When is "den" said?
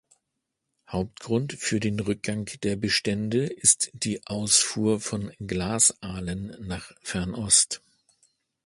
1.79-1.99